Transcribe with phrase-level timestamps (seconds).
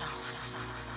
[0.00, 0.89] Sound.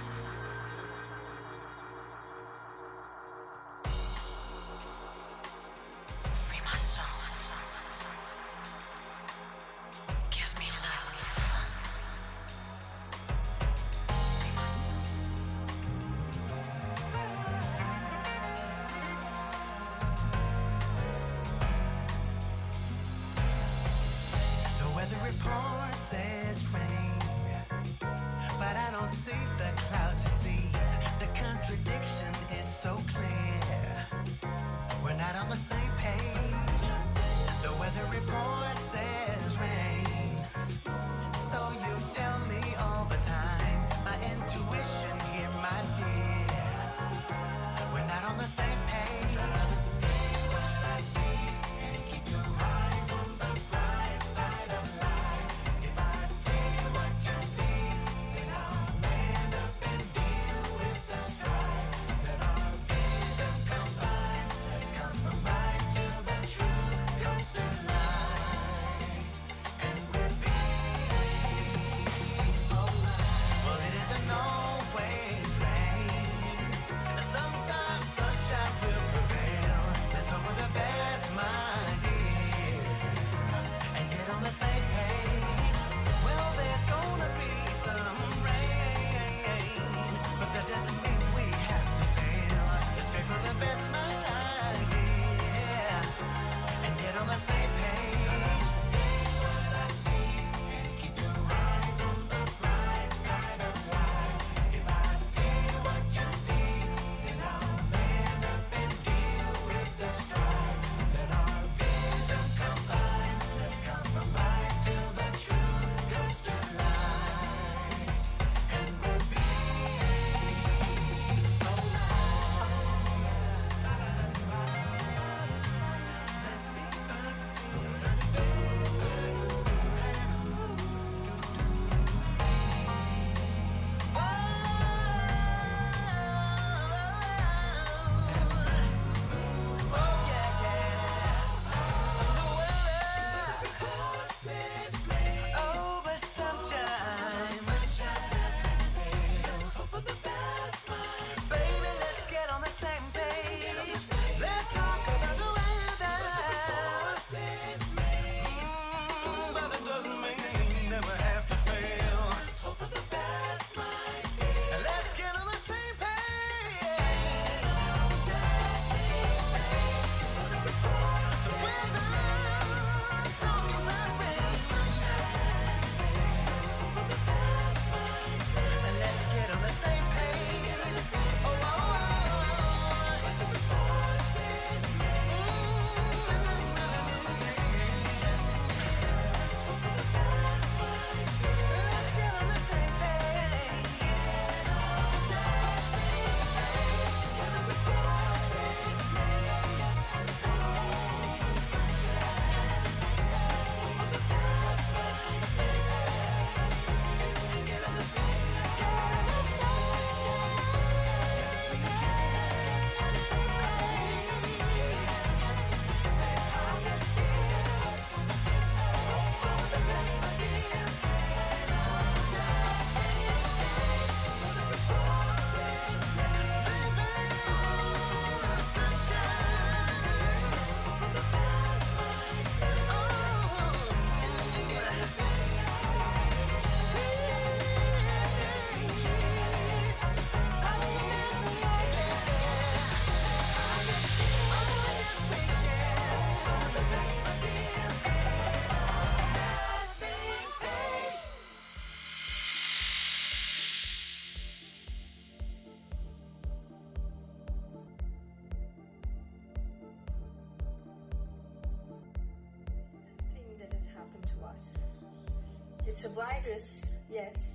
[266.05, 267.53] A virus, yes.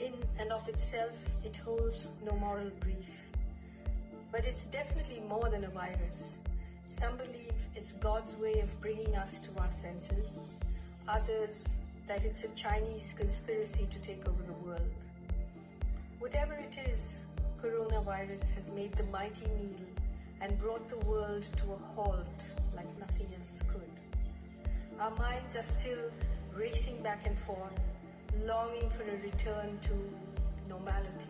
[0.00, 1.12] In and of itself,
[1.44, 3.06] it holds no moral brief.
[4.32, 6.34] But it's definitely more than a virus.
[6.90, 10.40] Some believe it's God's way of bringing us to our senses.
[11.06, 11.64] Others,
[12.08, 14.90] that it's a Chinese conspiracy to take over the world.
[16.18, 17.18] Whatever it is,
[17.62, 19.86] coronavirus has made the mighty kneel
[20.40, 22.40] and brought the world to a halt
[22.74, 25.00] like nothing else could.
[25.00, 26.10] Our minds are still
[26.56, 27.78] racing back and forth,
[28.44, 29.92] longing for a return to
[30.68, 31.28] normality,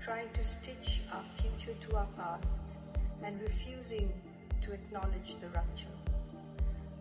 [0.00, 2.72] trying to stitch our future to our past,
[3.24, 4.12] and refusing
[4.62, 5.96] to acknowledge the rupture.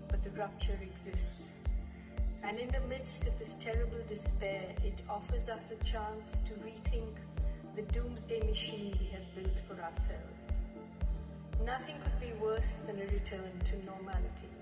[0.08, 1.50] But the rupture exists.
[2.44, 7.16] And in the midst of this terrible despair, it offers us a chance to rethink
[7.76, 10.52] the doomsday machine we have built for ourselves.
[11.64, 14.55] Nothing could be worse than a return to normality.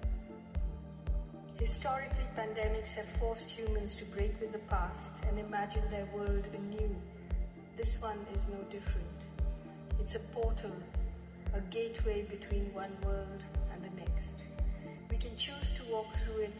[1.60, 6.96] Historically, pandemics have forced humans to break with the past and imagine their world anew.
[7.78, 9.08] This one is no different.
[10.00, 10.76] It's a portal,
[11.54, 14.36] a gateway between one world and the next.
[15.10, 16.60] We can choose to walk through it,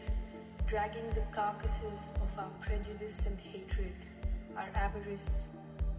[0.66, 3.96] dragging the carcasses of our prejudice and hatred,
[4.56, 5.42] our avarice,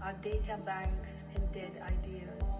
[0.01, 2.53] our data banks and dead ideas,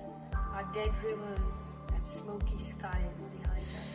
[0.54, 1.54] our dead rivers
[1.96, 3.95] and smoky skies behind us.